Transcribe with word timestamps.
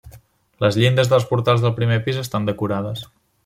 Les 0.65 0.77
llindes 0.83 1.11
dels 1.11 1.29
portals 1.33 1.67
del 1.67 1.77
primer 1.81 2.01
pis 2.09 2.21
estan 2.25 2.51
decorades. 2.51 3.09